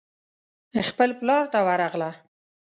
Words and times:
خپل 0.89 1.09
پلار 1.19 1.45
ته 1.53 1.59
ورغله. 1.67 2.09